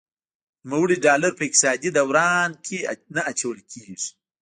[0.69, 2.77] نوموړي ډالر په اقتصادي دوران کې
[3.15, 3.97] نه اچول کیږي.